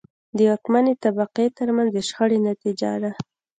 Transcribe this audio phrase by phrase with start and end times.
[0.37, 3.11] د واکمنې طبقې ترمنځ د شخړې نتیجه ده.